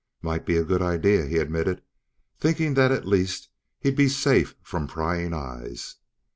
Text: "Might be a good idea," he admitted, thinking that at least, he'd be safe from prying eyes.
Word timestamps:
"Might 0.23 0.47
be 0.47 0.57
a 0.57 0.63
good 0.63 0.81
idea," 0.81 1.27
he 1.27 1.37
admitted, 1.37 1.83
thinking 2.39 2.73
that 2.73 2.91
at 2.91 3.05
least, 3.05 3.49
he'd 3.79 3.95
be 3.95 4.07
safe 4.09 4.55
from 4.63 4.87
prying 4.87 5.31
eyes. 5.31 5.97